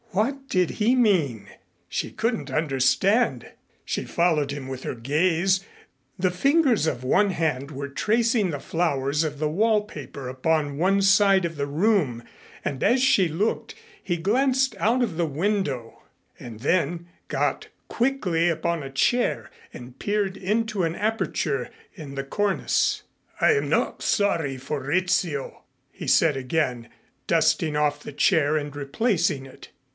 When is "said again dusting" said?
26.07-27.77